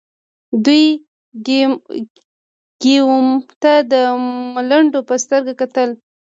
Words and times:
دوی 0.65 0.85
ګیوم 2.83 3.27
ته 3.61 3.73
د 3.91 3.93
ملنډو 4.53 4.99
په 5.09 5.15
سترګه 5.23 5.53
کتل. 5.61 5.89